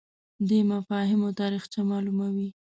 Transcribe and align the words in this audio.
دی 0.47 0.59
مفاهیمو 0.71 1.29
تاریخچه 1.39 1.79
معلوموي 1.89 2.49